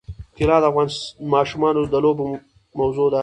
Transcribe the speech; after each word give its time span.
طلا 0.37 0.57
د 0.61 0.65
افغان 0.71 0.89
ماشومانو 1.33 1.81
د 1.93 1.95
لوبو 2.03 2.23
موضوع 2.79 3.07
ده. 3.13 3.19